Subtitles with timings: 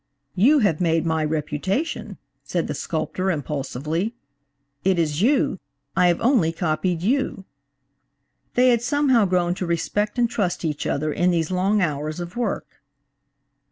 [0.33, 4.15] "You have made my reputation," said the sculptor impulsively.
[4.83, 5.59] "It is you!
[5.95, 7.45] I have only copied you!"
[8.55, 12.35] They had somehow grown to respect and trust each other in these long hours of
[12.35, 12.81] work.